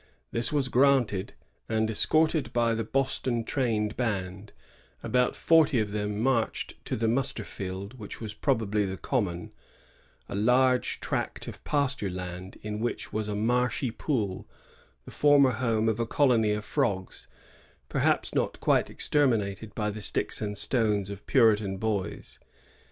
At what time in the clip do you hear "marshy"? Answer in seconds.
13.35-13.91